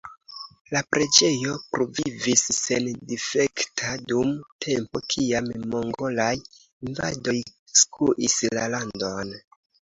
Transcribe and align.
La 0.75 0.79
preĝejo 0.93 1.57
pluvivis 1.73 2.41
sendifekta 2.59 3.97
dum 4.13 4.31
tempo 4.67 5.03
kiam 5.13 5.51
mongolaj 5.75 6.27
invadoj 6.89 7.37
skuis 7.83 8.41
la 8.61 8.67
landon. 8.77 9.39